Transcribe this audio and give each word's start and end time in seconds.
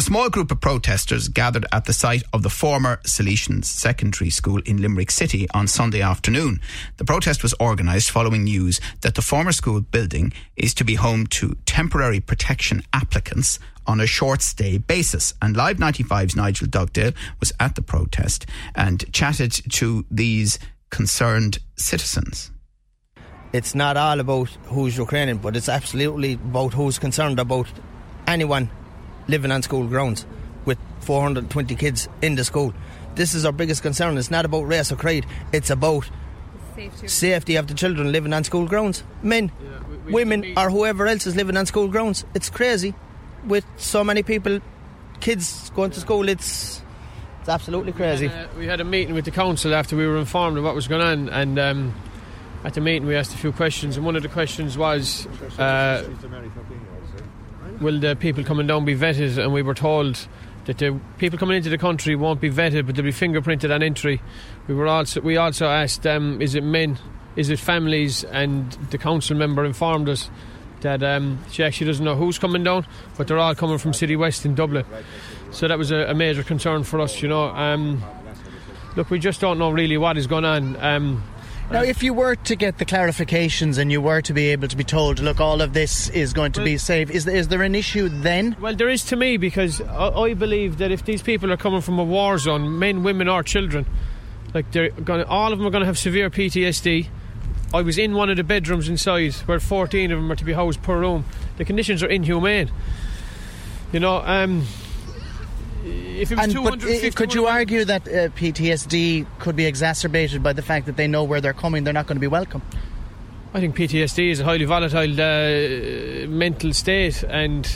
a 0.00 0.02
small 0.02 0.30
group 0.30 0.50
of 0.50 0.58
protesters 0.58 1.28
gathered 1.28 1.66
at 1.72 1.84
the 1.84 1.92
site 1.92 2.22
of 2.32 2.42
the 2.42 2.48
former 2.48 2.96
Salesians 3.04 3.66
Secondary 3.66 4.30
School 4.30 4.62
in 4.64 4.80
Limerick 4.80 5.10
City 5.10 5.46
on 5.52 5.66
Sunday 5.66 6.00
afternoon. 6.00 6.58
The 6.96 7.04
protest 7.04 7.42
was 7.42 7.52
organised 7.60 8.10
following 8.10 8.44
news 8.44 8.80
that 9.02 9.14
the 9.14 9.20
former 9.20 9.52
school 9.52 9.82
building 9.82 10.32
is 10.56 10.72
to 10.74 10.84
be 10.84 10.94
home 10.94 11.26
to 11.26 11.54
temporary 11.66 12.18
protection 12.18 12.82
applicants 12.94 13.58
on 13.86 14.00
a 14.00 14.06
short 14.06 14.40
stay 14.40 14.78
basis. 14.78 15.34
And 15.42 15.54
Live 15.54 15.76
95's 15.76 16.34
Nigel 16.34 16.66
Dugdale 16.68 17.12
was 17.38 17.52
at 17.60 17.74
the 17.74 17.82
protest 17.82 18.46
and 18.74 19.04
chatted 19.12 19.52
to 19.72 20.06
these 20.10 20.58
concerned 20.88 21.58
citizens. 21.76 22.50
It's 23.52 23.74
not 23.74 23.98
all 23.98 24.18
about 24.18 24.48
who's 24.64 24.96
Ukrainian, 24.96 25.36
but 25.36 25.56
it's 25.56 25.68
absolutely 25.68 26.32
about 26.32 26.72
who's 26.72 26.98
concerned 26.98 27.38
about 27.38 27.66
anyone 28.26 28.70
living 29.28 29.52
on 29.52 29.62
school 29.62 29.86
grounds 29.86 30.26
with 30.64 30.78
420 31.00 31.74
kids 31.76 32.08
in 32.22 32.34
the 32.34 32.44
school. 32.44 32.74
This 33.14 33.34
is 33.34 33.44
our 33.44 33.52
biggest 33.52 33.82
concern. 33.82 34.16
It's 34.18 34.30
not 34.30 34.44
about 34.44 34.62
race 34.62 34.92
or 34.92 34.96
creed. 34.96 35.26
It's 35.52 35.70
about 35.70 36.08
safety, 36.74 37.08
safety 37.08 37.56
of 37.56 37.66
the 37.66 37.74
children 37.74 38.12
living 38.12 38.32
on 38.32 38.44
school 38.44 38.66
grounds. 38.66 39.02
Men, 39.22 39.50
yeah, 39.62 39.88
we, 39.88 39.96
we 39.96 40.12
women, 40.12 40.54
or 40.56 40.70
whoever 40.70 41.06
else 41.06 41.26
is 41.26 41.36
living 41.36 41.56
on 41.56 41.66
school 41.66 41.88
grounds. 41.88 42.24
It's 42.34 42.50
crazy. 42.50 42.94
With 43.46 43.64
so 43.76 44.04
many 44.04 44.22
people, 44.22 44.60
kids 45.20 45.70
going 45.70 45.90
to 45.92 46.00
school, 46.00 46.28
it's 46.28 46.82
it's 47.40 47.48
absolutely 47.48 47.92
crazy. 47.92 48.26
We 48.26 48.32
had, 48.32 48.44
a, 48.44 48.58
we 48.58 48.66
had 48.66 48.80
a 48.80 48.84
meeting 48.84 49.14
with 49.14 49.24
the 49.24 49.30
council 49.30 49.74
after 49.74 49.96
we 49.96 50.06
were 50.06 50.18
informed 50.18 50.58
of 50.58 50.64
what 50.64 50.74
was 50.74 50.88
going 50.88 51.00
on, 51.00 51.28
and 51.30 51.58
um, 51.58 51.94
at 52.64 52.74
the 52.74 52.82
meeting 52.82 53.08
we 53.08 53.16
asked 53.16 53.34
a 53.34 53.38
few 53.38 53.52
questions, 53.52 53.96
and 53.96 54.04
one 54.04 54.16
of 54.16 54.22
the 54.22 54.28
questions 54.28 54.76
was. 54.76 55.26
Uh, 55.58 56.04
will 57.80 57.98
the 57.98 58.16
people 58.16 58.44
coming 58.44 58.66
down 58.66 58.84
be 58.84 58.96
vetted? 58.96 59.38
And 59.42 59.52
we 59.52 59.62
were 59.62 59.74
told 59.74 60.26
that 60.66 60.78
the 60.78 60.98
people 61.18 61.38
coming 61.38 61.56
into 61.56 61.70
the 61.70 61.78
country 61.78 62.14
won't 62.14 62.40
be 62.40 62.50
vetted, 62.50 62.86
but 62.86 62.94
they'll 62.94 63.04
be 63.04 63.12
fingerprinted 63.12 63.74
on 63.74 63.82
entry. 63.82 64.20
We 64.68 64.74
were 64.74 64.86
also 64.86 65.20
we 65.20 65.36
also 65.36 65.66
asked 65.66 66.06
um, 66.06 66.40
is 66.40 66.54
it 66.54 66.62
men, 66.62 66.98
is 67.36 67.50
it 67.50 67.58
families, 67.58 68.24
and 68.24 68.70
the 68.90 68.98
council 68.98 69.36
member 69.36 69.64
informed 69.64 70.08
us 70.08 70.30
that 70.82 71.02
um, 71.02 71.38
she 71.50 71.62
actually 71.62 71.86
doesn't 71.88 72.04
know 72.04 72.16
who's 72.16 72.38
coming 72.38 72.64
down, 72.64 72.86
but 73.16 73.28
they're 73.28 73.38
all 73.38 73.54
coming 73.54 73.78
from 73.78 73.92
City 73.92 74.16
West 74.16 74.46
in 74.46 74.54
Dublin. 74.54 74.84
So 75.50 75.68
that 75.68 75.78
was 75.78 75.90
a, 75.90 76.10
a 76.10 76.14
major 76.14 76.42
concern 76.42 76.84
for 76.84 77.00
us, 77.00 77.20
you 77.20 77.28
know. 77.28 77.48
Um, 77.48 78.02
look, 78.96 79.10
we 79.10 79.18
just 79.18 79.40
don't 79.40 79.58
know 79.58 79.70
really 79.70 79.98
what 79.98 80.16
is 80.16 80.26
going 80.26 80.44
on. 80.44 80.76
Now, 81.70 81.82
if 81.82 82.02
you 82.02 82.12
were 82.12 82.34
to 82.34 82.56
get 82.56 82.78
the 82.78 82.84
clarifications 82.84 83.78
and 83.78 83.92
you 83.92 84.00
were 84.00 84.20
to 84.22 84.32
be 84.32 84.48
able 84.48 84.66
to 84.66 84.76
be 84.76 84.82
told, 84.82 85.20
look, 85.20 85.38
all 85.38 85.60
of 85.60 85.72
this 85.72 86.08
is 86.08 86.32
going 86.32 86.50
to 86.52 86.60
well, 86.60 86.64
be 86.64 86.78
safe, 86.78 87.12
is, 87.12 87.28
is 87.28 87.46
there 87.46 87.62
an 87.62 87.76
issue 87.76 88.08
then? 88.08 88.56
Well, 88.60 88.74
there 88.74 88.88
is 88.88 89.04
to 89.04 89.16
me 89.16 89.36
because 89.36 89.80
I, 89.82 90.08
I 90.08 90.34
believe 90.34 90.78
that 90.78 90.90
if 90.90 91.04
these 91.04 91.22
people 91.22 91.52
are 91.52 91.56
coming 91.56 91.80
from 91.80 92.00
a 92.00 92.02
war 92.02 92.38
zone, 92.38 92.80
men, 92.80 93.04
women, 93.04 93.28
or 93.28 93.44
children, 93.44 93.86
like 94.52 94.72
they're 94.72 94.90
going, 94.90 95.22
all 95.26 95.52
of 95.52 95.60
them 95.60 95.66
are 95.66 95.70
going 95.70 95.82
to 95.82 95.86
have 95.86 95.96
severe 95.96 96.28
PTSD. 96.28 97.06
I 97.72 97.82
was 97.82 97.98
in 97.98 98.14
one 98.14 98.30
of 98.30 98.36
the 98.36 98.42
bedrooms 98.42 98.88
inside 98.88 99.34
where 99.46 99.60
14 99.60 100.10
of 100.10 100.18
them 100.18 100.32
are 100.32 100.36
to 100.36 100.44
be 100.44 100.54
housed 100.54 100.82
per 100.82 100.98
room. 100.98 101.24
The 101.56 101.64
conditions 101.64 102.02
are 102.02 102.08
inhumane. 102.08 102.68
You 103.92 104.00
know, 104.00 104.16
um, 104.16 104.66
if 106.20 106.30
it 106.30 106.36
was 106.36 106.54
and, 106.54 106.64
but 106.64 106.84
uh, 106.84 107.10
could 107.14 107.34
you 107.34 107.46
argue 107.46 107.84
that 107.84 108.06
uh, 108.06 108.28
PTSD 108.30 109.26
could 109.38 109.56
be 109.56 109.64
exacerbated 109.64 110.42
by 110.42 110.52
the 110.52 110.62
fact 110.62 110.86
that 110.86 110.96
they 110.96 111.08
know 111.08 111.24
where 111.24 111.40
they're 111.40 111.52
coming, 111.52 111.84
they're 111.84 111.94
not 111.94 112.06
going 112.06 112.16
to 112.16 112.20
be 112.20 112.26
welcome? 112.26 112.62
I 113.52 113.60
think 113.60 113.74
PTSD 113.74 114.30
is 114.30 114.40
a 114.40 114.44
highly 114.44 114.64
volatile 114.64 115.20
uh, 115.20 116.28
mental 116.28 116.72
state, 116.72 117.24
and 117.24 117.68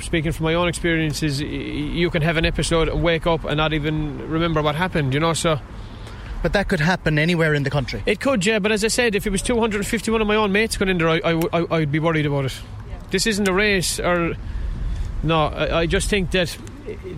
speaking 0.00 0.32
from 0.32 0.44
my 0.44 0.54
own 0.54 0.68
experiences, 0.68 1.40
you 1.40 2.10
can 2.10 2.20
have 2.22 2.36
an 2.36 2.44
episode 2.44 2.92
wake 2.92 3.26
up 3.26 3.44
and 3.44 3.56
not 3.56 3.72
even 3.72 4.28
remember 4.28 4.60
what 4.60 4.74
happened. 4.74 5.14
You 5.14 5.20
know, 5.20 5.32
so. 5.32 5.58
But 6.42 6.52
that 6.54 6.68
could 6.68 6.80
happen 6.80 7.18
anywhere 7.18 7.54
in 7.54 7.62
the 7.62 7.70
country. 7.70 8.02
It 8.06 8.20
could, 8.20 8.44
yeah. 8.44 8.58
But 8.58 8.72
as 8.72 8.82
I 8.82 8.88
said, 8.88 9.14
if 9.14 9.26
it 9.26 9.30
was 9.30 9.42
251 9.42 10.20
of 10.20 10.26
my 10.26 10.36
own 10.36 10.52
mates 10.52 10.76
going 10.76 10.88
in 10.88 10.96
there, 10.96 11.08
I, 11.08 11.20
I, 11.22 11.40
I, 11.52 11.76
I'd 11.76 11.92
be 11.92 11.98
worried 11.98 12.24
about 12.26 12.46
it. 12.46 12.58
Yeah. 12.88 12.98
This 13.10 13.26
isn't 13.26 13.46
a 13.46 13.52
race, 13.52 14.00
or 14.00 14.34
no. 15.22 15.46
I, 15.46 15.80
I 15.80 15.86
just 15.86 16.08
think 16.08 16.30
that 16.32 16.56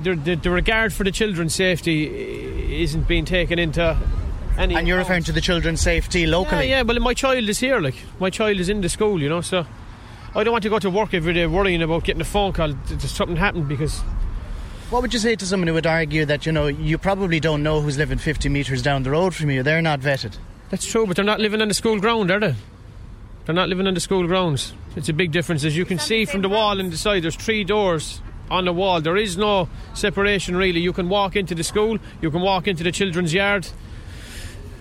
the, 0.03 0.15
the, 0.15 0.35
the 0.37 0.51
regard 0.51 0.93
for 0.93 1.05
the 1.05 1.11
children's 1.11 1.55
safety 1.55 2.83
isn't 2.83 3.07
being 3.09 3.25
taken 3.25 3.59
into 3.59 3.97
any. 4.59 4.75
And 4.75 4.87
you're 4.87 4.99
account. 4.99 5.09
referring 5.09 5.23
to 5.25 5.33
the 5.33 5.41
children's 5.41 5.81
safety 5.81 6.27
locally? 6.27 6.69
Yeah, 6.69 6.79
yeah, 6.79 6.83
well, 6.83 6.99
my 7.01 7.15
child 7.15 7.49
is 7.49 7.59
here, 7.59 7.81
like, 7.81 7.95
my 8.21 8.31
child 8.31 8.59
is 8.59 8.69
in 8.69 8.81
the 8.81 8.89
school, 8.89 9.21
you 9.21 9.29
know, 9.29 9.41
so 9.41 9.67
I 10.35 10.45
don't 10.45 10.53
want 10.53 10.63
to 10.65 10.71
go 10.71 10.79
to 10.79 10.91
work 10.91 11.15
every 11.15 11.35
day 11.35 11.47
worrying 11.47 11.83
about 11.83 12.05
getting 12.05 12.23
a 12.23 12.27
phone 12.27 12.53
call 12.53 12.73
that 12.73 13.01
something 13.03 13.37
happened 13.37 13.69
because. 13.69 14.01
What 14.91 15.01
would 15.03 15.15
you 15.15 15.21
say 15.21 15.37
to 15.37 15.47
someone 15.47 15.69
who 15.69 15.75
would 15.75 15.87
argue 15.87 16.27
that, 16.27 16.45
you 16.45 16.53
know, 16.53 16.67
you 16.67 16.99
probably 16.99 17.41
don't 17.41 17.63
know 17.63 17.81
who's 17.81 17.97
living 17.97 18.19
50 18.19 18.51
metres 18.51 18.83
down 18.83 19.05
the 19.05 19.11
road 19.11 19.35
from 19.35 19.49
you? 19.51 19.63
They're 19.63 19.81
not 19.81 20.01
vetted. 20.01 20.37
That's 20.69 20.87
true, 20.87 21.07
but 21.07 21.17
they're 21.17 21.25
not 21.25 21.41
living 21.41 21.63
on 21.63 21.69
the 21.69 21.75
school 21.75 21.99
ground, 21.99 22.31
are 22.31 22.41
they? 22.41 22.55
They're 23.47 23.55
not 23.55 23.69
living 23.69 23.87
on 23.87 23.95
the 23.95 24.01
school 24.01 24.27
grounds. 24.27 24.75
It's 24.95 25.09
a 25.09 25.13
big 25.13 25.33
difference. 25.33 25.65
As 25.65 25.77
you 25.77 25.85
can 25.85 25.99
see 25.99 26.25
from 26.27 26.43
the 26.43 26.49
wall 26.49 26.79
in 26.79 26.91
the 26.91 26.97
side, 26.97 27.25
there's 27.25 27.37
three 27.37 27.65
doors 27.65 28.21
on 28.51 28.65
the 28.65 28.73
wall. 28.73 29.01
There 29.01 29.17
is 29.17 29.37
no 29.37 29.69
separation 29.95 30.57
really. 30.57 30.81
You 30.81 30.93
can 30.93 31.09
walk 31.09 31.37
into 31.37 31.55
the 31.55 31.65
school, 31.65 31.99
you 32.21 32.31
can 32.31 32.41
walk 32.41 32.69
into 32.69 32.85
the 32.85 32.93
children's 32.93 33.33
yard. 33.33 33.67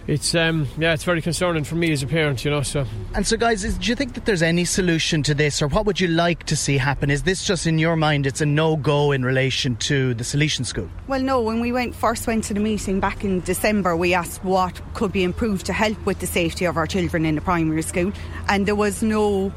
It's 0.07 0.33
um, 0.33 0.67
yeah, 0.79 0.93
it's 0.93 1.03
very 1.03 1.21
concerning 1.21 1.63
for 1.63 1.75
me 1.75 1.91
as 1.91 2.01
a 2.01 2.07
parent, 2.07 2.43
you 2.43 2.49
know. 2.49 2.63
So 2.63 2.85
and 3.13 3.25
so, 3.25 3.37
guys, 3.37 3.63
is, 3.63 3.77
do 3.77 3.87
you 3.87 3.95
think 3.95 4.15
that 4.15 4.25
there's 4.25 4.41
any 4.41 4.65
solution 4.65 5.21
to 5.23 5.35
this, 5.35 5.61
or 5.61 5.67
what 5.67 5.85
would 5.85 5.99
you 5.99 6.07
like 6.07 6.43
to 6.45 6.55
see 6.55 6.77
happen? 6.77 7.11
Is 7.11 7.23
this 7.23 7.45
just 7.45 7.67
in 7.67 7.77
your 7.77 7.95
mind? 7.95 8.25
It's 8.25 8.41
a 8.41 8.45
no 8.45 8.77
go 8.77 9.11
in 9.11 9.23
relation 9.23 9.75
to 9.77 10.15
the 10.15 10.23
Salesian 10.23 10.65
School. 10.65 10.89
Well, 11.07 11.21
no. 11.21 11.39
When 11.39 11.59
we 11.61 11.71
went 11.71 11.93
first 11.93 12.25
went 12.25 12.43
to 12.45 12.53
the 12.53 12.59
meeting 12.59 12.99
back 12.99 13.23
in 13.23 13.41
December, 13.41 13.95
we 13.95 14.13
asked 14.15 14.43
what 14.43 14.81
could 14.95 15.11
be 15.11 15.23
improved 15.23 15.67
to 15.67 15.73
help 15.73 16.03
with 16.05 16.19
the 16.19 16.27
safety 16.27 16.65
of 16.65 16.77
our 16.77 16.87
children 16.87 17.25
in 17.25 17.35
the 17.35 17.41
primary 17.41 17.83
school, 17.83 18.11
and 18.49 18.65
there 18.65 18.75
was 18.75 19.03
no 19.03 19.53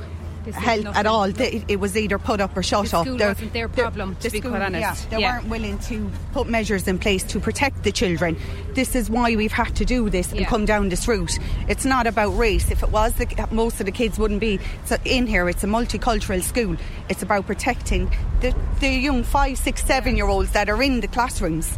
help 0.52 0.96
at 0.96 1.06
all. 1.06 1.24
It, 1.24 1.64
it, 1.68 1.80
was 1.80 1.96
either 1.96 2.18
put 2.18 2.40
up 2.40 2.56
or 2.56 2.62
shut 2.62 2.86
the 2.86 2.98
up. 2.98 3.06
School 3.06 3.18
wasn't 3.18 3.52
their 3.52 3.68
problem, 3.68 4.14
the, 4.14 4.28
to 4.28 4.30
be 4.30 4.40
quite 4.40 4.62
honest. 4.62 4.80
Yeah, 5.04 5.10
they 5.10 5.20
yeah. 5.22 5.36
weren't 5.36 5.48
willing 5.48 5.78
to 5.80 6.10
put 6.32 6.48
measures 6.48 6.88
in 6.88 6.98
place 6.98 7.24
to 7.24 7.40
protect 7.40 7.84
the 7.84 7.92
children. 7.92 8.36
This 8.72 8.94
is 8.94 9.08
why 9.10 9.36
we've 9.36 9.52
had 9.52 9.74
to 9.76 9.84
do 9.84 10.10
this 10.10 10.32
yeah. 10.32 10.38
and 10.38 10.46
come 10.46 10.64
down 10.64 10.88
this 10.88 11.06
route. 11.06 11.38
It's 11.68 11.84
not 11.84 12.06
about 12.06 12.30
race. 12.36 12.70
If 12.70 12.82
it 12.82 12.90
was, 12.90 13.14
the, 13.14 13.48
most 13.50 13.80
of 13.80 13.86
the 13.86 13.92
kids 13.92 14.18
wouldn't 14.18 14.40
be 14.40 14.60
in 15.04 15.26
here. 15.26 15.48
It's 15.48 15.64
a 15.64 15.68
multicultural 15.68 16.42
school. 16.42 16.76
It's 17.08 17.22
about 17.22 17.46
protecting 17.46 18.12
the, 18.40 18.54
the 18.80 18.90
young 18.90 19.22
five, 19.22 19.58
six, 19.58 19.84
seven 19.84 20.16
year 20.16 20.26
olds 20.26 20.50
that 20.52 20.68
are 20.68 20.82
in 20.82 21.00
the 21.00 21.08
classrooms 21.08 21.76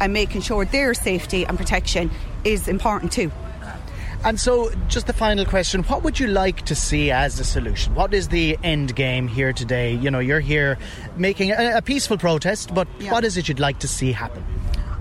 and 0.00 0.12
making 0.12 0.42
sure 0.42 0.64
their 0.64 0.94
safety 0.94 1.44
and 1.46 1.56
protection 1.56 2.10
is 2.44 2.68
important 2.68 3.12
too. 3.12 3.30
And 4.24 4.40
so, 4.40 4.72
just 4.88 5.06
the 5.06 5.12
final 5.12 5.44
question 5.44 5.82
what 5.82 6.02
would 6.02 6.18
you 6.18 6.26
like 6.28 6.62
to 6.62 6.74
see 6.74 7.10
as 7.10 7.38
a 7.38 7.44
solution? 7.44 7.94
What 7.94 8.14
is 8.14 8.28
the 8.28 8.58
end 8.64 8.96
game 8.96 9.28
here 9.28 9.52
today? 9.52 9.94
You 9.94 10.10
know, 10.10 10.18
you're 10.18 10.40
here 10.40 10.78
making 11.18 11.50
a, 11.50 11.76
a 11.76 11.82
peaceful 11.82 12.16
protest, 12.16 12.74
but 12.74 12.88
yeah. 12.98 13.12
what 13.12 13.24
is 13.24 13.36
it 13.36 13.48
you'd 13.48 13.60
like 13.60 13.80
to 13.80 13.88
see 13.88 14.12
happen? 14.12 14.42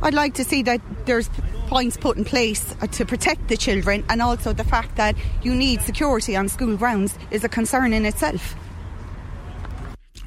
I'd 0.02 0.14
like 0.14 0.34
to 0.34 0.44
see 0.44 0.62
that 0.64 0.82
there's 1.06 1.30
points 1.68 1.96
put 1.96 2.18
in 2.18 2.26
place 2.26 2.76
uh, 2.82 2.88
to 2.88 3.06
protect 3.06 3.48
the 3.48 3.56
children, 3.56 4.04
and 4.10 4.22
also 4.22 4.52
the 4.52 4.66
fact 4.66 4.98
that 4.98 5.16
you 5.42 5.56
need 5.56 5.82
security 5.82 6.36
on 6.36 6.50
school 6.50 6.76
grounds 6.76 7.18
is 7.32 7.46
a 7.46 7.50
concern 7.50 7.94
in 7.94 8.06
itself. 8.06 8.56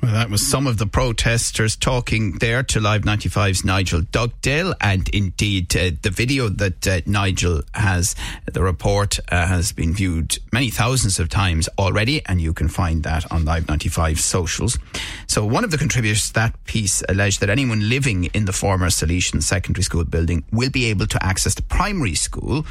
Well, 0.03 0.13
that 0.13 0.31
was 0.31 0.47
some 0.47 0.67
of 0.67 0.77
the 0.77 0.87
protesters 0.87 1.75
talking 1.75 2.33
there 2.33 2.63
to 2.65 2.81
Live 2.81 3.03
95's 3.03 3.65
Nigel 3.65 4.03
Dugdale. 4.03 4.75
And 4.81 5.09
indeed, 5.09 5.75
uh, 5.75 5.93
the 6.03 6.11
video 6.11 6.49
that 6.49 6.87
uh, 6.87 7.01
Nigel 7.07 7.63
has, 7.75 8.15
the 8.45 8.63
report 8.63 9.19
uh, 9.31 9.47
has 9.47 9.73
been 9.73 9.95
viewed 9.95 10.39
many 10.53 10.71
thousands 10.71 11.19
of 11.19 11.29
times 11.31 11.69
already, 11.79 12.25
and 12.27 12.41
you 12.41 12.53
can 12.53 12.69
find 12.69 13.03
that 13.05 13.31
on 13.33 13.47
Live 13.47 13.69
95 13.69 14.21
socials. 14.21 14.79
So, 15.27 15.45
one 15.47 15.65
of 15.65 15.71
the 15.71 15.79
contributors 15.79 16.29
to 16.29 16.35
that 16.35 16.65
piece 16.65 17.03
alleged 17.09 17.41
that 17.41 17.51
anyone 17.51 17.89
living 17.89 18.25
in 18.27 18.45
the 18.45 18.53
former 18.53 18.89
Salesian 18.89 19.43
Secondary 19.43 19.83
School 19.83 20.05
building 20.05 20.45
will 20.53 20.71
be 20.71 20.85
able 20.87 21.07
to 21.07 21.25
access 21.25 21.55
the 21.55 21.63
primary 21.63 22.15
school 22.15 22.67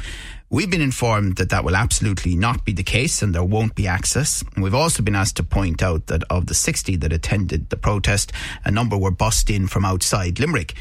We've 0.48 0.70
been 0.70 0.80
informed 0.80 1.36
that 1.36 1.50
that 1.50 1.64
will 1.64 1.74
absolutely 1.74 2.36
not 2.36 2.64
be 2.64 2.72
the 2.72 2.84
case 2.84 3.20
and 3.20 3.34
there 3.34 3.42
won't 3.42 3.74
be 3.74 3.88
access. 3.88 4.44
And 4.54 4.62
we've 4.62 4.76
also 4.76 5.02
been 5.02 5.16
asked 5.16 5.36
to 5.38 5.42
point 5.42 5.82
out 5.82 6.06
that 6.06 6.22
of 6.30 6.46
the 6.46 6.54
60 6.54 6.94
that 6.96 7.12
attended 7.12 7.68
the 7.68 7.76
protest, 7.76 8.30
a 8.64 8.70
number 8.70 8.96
were 8.96 9.10
bussed 9.10 9.50
in 9.50 9.66
from 9.66 9.84
outside 9.84 10.38
Limerick. 10.38 10.74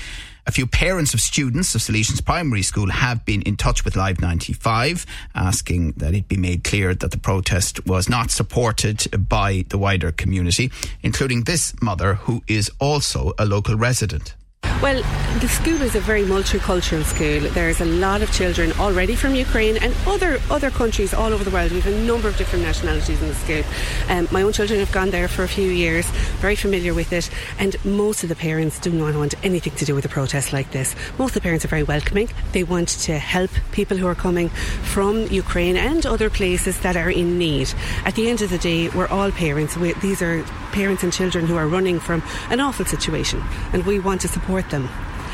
A 0.45 0.51
few 0.51 0.67
parents 0.67 1.15
of 1.15 1.21
students 1.21 1.73
of 1.73 1.81
Salesians 1.81 2.23
Primary 2.23 2.61
School 2.61 2.91
have 2.91 3.25
been 3.25 3.41
in 3.41 3.57
touch 3.57 3.83
with 3.83 3.95
Live 3.95 4.21
95, 4.21 5.03
asking 5.33 5.93
that 5.93 6.13
it 6.13 6.27
be 6.27 6.37
made 6.37 6.63
clear 6.63 6.93
that 6.93 7.09
the 7.09 7.17
protest 7.17 7.83
was 7.87 8.07
not 8.07 8.29
supported 8.29 9.27
by 9.27 9.65
the 9.69 9.79
wider 9.79 10.11
community, 10.11 10.71
including 11.01 11.45
this 11.45 11.73
mother 11.81 12.13
who 12.13 12.43
is 12.47 12.69
also 12.79 13.33
a 13.39 13.45
local 13.45 13.75
resident. 13.75 14.35
Well, 14.81 15.01
the 15.39 15.47
school 15.47 15.81
is 15.81 15.95
a 15.95 15.99
very 15.99 16.23
multicultural 16.23 17.03
school. 17.03 17.49
There's 17.51 17.81
a 17.81 17.85
lot 17.85 18.21
of 18.21 18.31
children 18.31 18.71
already 18.73 19.15
from 19.15 19.33
Ukraine 19.33 19.77
and 19.77 19.95
other 20.05 20.39
other 20.51 20.69
countries 20.69 21.13
all 21.13 21.33
over 21.33 21.43
the 21.43 21.49
world. 21.49 21.71
We 21.71 21.79
have 21.79 21.93
a 21.93 22.05
number 22.05 22.27
of 22.27 22.37
different 22.37 22.65
nationalities 22.65 23.21
in 23.21 23.29
the 23.29 23.35
school. 23.35 23.63
Um, 24.09 24.27
my 24.31 24.41
own 24.41 24.53
children 24.53 24.79
have 24.79 24.91
gone 24.91 25.09
there 25.09 25.27
for 25.27 25.43
a 25.43 25.47
few 25.47 25.69
years, 25.71 26.05
very 26.39 26.55
familiar 26.55 26.93
with 26.93 27.13
it, 27.13 27.31
and 27.57 27.83
most 27.83 28.23
of 28.23 28.29
the 28.29 28.35
parents 28.35 28.77
do 28.77 28.91
not 28.91 29.15
want 29.15 29.33
anything 29.43 29.73
to 29.75 29.85
do 29.85 29.95
with 29.95 30.05
a 30.05 30.09
protest 30.09 30.53
like 30.53 30.71
this. 30.71 30.93
Most 31.17 31.29
of 31.29 31.35
the 31.35 31.41
parents 31.41 31.65
are 31.65 31.69
very 31.69 31.83
welcoming. 31.83 32.29
They 32.51 32.63
want 32.63 32.89
to 32.89 33.17
help 33.17 33.51
people 33.71 33.97
who 33.97 34.07
are 34.07 34.15
coming 34.15 34.49
from 34.49 35.25
Ukraine 35.27 35.77
and 35.77 36.05
other 36.05 36.29
places 36.29 36.79
that 36.81 36.95
are 36.95 37.09
in 37.09 37.39
need. 37.39 37.73
At 38.03 38.15
the 38.15 38.29
end 38.29 38.41
of 38.41 38.49
the 38.49 38.57
day, 38.59 38.89
we're 38.89 39.07
all 39.07 39.31
parents. 39.31 39.77
We, 39.77 39.93
these 39.93 40.21
are 40.21 40.45
parents 40.75 41.03
and 41.03 41.13
children 41.13 41.47
who 41.47 41.55
are 41.55 41.67
running 41.67 42.01
from 42.01 42.21
an 42.49 42.59
awful 42.59 42.83
situation, 42.83 43.41
and 43.71 43.85
we 43.85 43.97
want 43.97 44.19
to 44.21 44.27
support 44.27 44.69
them. 44.71 44.89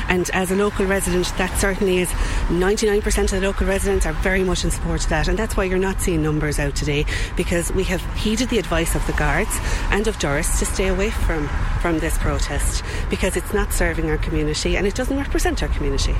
And 0.08 0.30
as 0.30 0.52
a 0.52 0.56
local 0.56 0.86
resident, 0.86 1.26
that 1.36 1.58
certainly 1.58 1.98
is 1.98 2.08
99% 2.48 3.24
of 3.24 3.30
the 3.30 3.40
local 3.40 3.66
residents 3.66 4.06
are 4.06 4.12
very 4.12 4.44
much 4.44 4.64
in 4.64 4.70
support 4.70 5.02
of 5.02 5.10
that. 5.10 5.26
And 5.26 5.36
that's 5.36 5.56
why 5.56 5.64
you're 5.64 5.78
not 5.78 6.00
seeing 6.00 6.22
numbers 6.22 6.60
out 6.60 6.76
today 6.76 7.06
because 7.36 7.72
we 7.72 7.84
have 7.84 8.02
heeded 8.14 8.50
the 8.50 8.58
advice 8.58 8.94
of 8.94 9.04
the 9.06 9.14
guards 9.14 9.50
and 9.90 10.06
of 10.06 10.18
Doras 10.18 10.58
to 10.60 10.64
stay 10.64 10.88
away 10.88 11.10
from, 11.10 11.48
from 11.80 11.98
this 11.98 12.18
protest 12.18 12.84
because 13.10 13.36
it's 13.36 13.52
not 13.52 13.72
serving 13.72 14.10
our 14.10 14.18
community 14.18 14.76
and 14.76 14.86
it 14.86 14.94
doesn't 14.94 15.16
represent 15.16 15.62
our 15.62 15.68
community. 15.70 16.14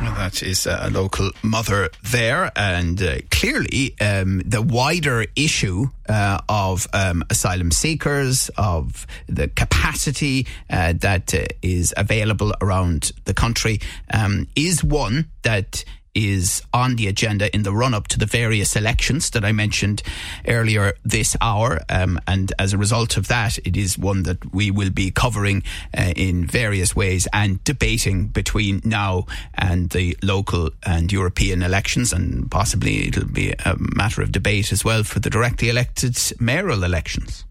That 0.00 0.42
is 0.42 0.66
a 0.66 0.90
local 0.90 1.30
mother 1.42 1.90
there, 2.02 2.52
and 2.54 3.02
uh, 3.02 3.16
clearly 3.30 3.94
um, 4.00 4.42
the 4.44 4.62
wider 4.62 5.26
issue 5.34 5.88
uh, 6.08 6.40
of 6.48 6.86
um, 6.92 7.24
asylum 7.30 7.70
seekers, 7.70 8.48
of 8.56 9.06
the 9.26 9.48
capacity 9.48 10.46
uh, 10.70 10.92
that 10.98 11.34
uh, 11.34 11.46
is 11.62 11.92
available 11.96 12.52
around 12.60 13.12
the 13.24 13.34
country, 13.34 13.80
um, 14.12 14.46
is 14.54 14.84
one 14.84 15.30
that 15.42 15.84
is 16.18 16.62
on 16.72 16.96
the 16.96 17.06
agenda 17.06 17.54
in 17.54 17.62
the 17.62 17.72
run 17.72 17.94
up 17.94 18.08
to 18.08 18.18
the 18.18 18.26
various 18.26 18.74
elections 18.74 19.30
that 19.30 19.44
I 19.44 19.52
mentioned 19.52 20.02
earlier 20.46 20.94
this 21.04 21.36
hour. 21.40 21.80
Um, 21.88 22.20
and 22.26 22.52
as 22.58 22.72
a 22.72 22.78
result 22.78 23.16
of 23.16 23.28
that, 23.28 23.58
it 23.58 23.76
is 23.76 23.96
one 23.96 24.24
that 24.24 24.52
we 24.52 24.70
will 24.72 24.90
be 24.90 25.12
covering 25.12 25.62
uh, 25.96 26.12
in 26.16 26.44
various 26.46 26.96
ways 26.96 27.28
and 27.32 27.62
debating 27.62 28.26
between 28.26 28.80
now 28.84 29.26
and 29.54 29.90
the 29.90 30.16
local 30.22 30.70
and 30.84 31.12
European 31.12 31.62
elections. 31.62 32.12
And 32.12 32.50
possibly 32.50 33.08
it'll 33.08 33.26
be 33.26 33.52
a 33.64 33.76
matter 33.78 34.20
of 34.20 34.32
debate 34.32 34.72
as 34.72 34.84
well 34.84 35.04
for 35.04 35.20
the 35.20 35.30
directly 35.30 35.68
elected 35.68 36.18
mayoral 36.40 36.82
elections. 36.82 37.44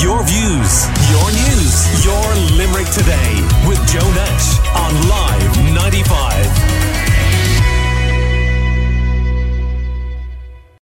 Your 0.00 0.22
views, 0.24 0.86
your 1.10 1.28
news, 1.30 2.04
your 2.04 2.24
Limerick 2.56 2.88
today 2.90 3.32
with 3.68 3.78
Joe 3.86 4.10
Nash 4.12 4.58
on 4.74 5.08
Live 5.08 5.54